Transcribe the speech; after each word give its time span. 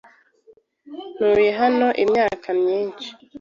Ntuye 1.15 1.51
hano 1.59 1.87
imyaka 2.03 2.47
myinshi. 2.59 3.07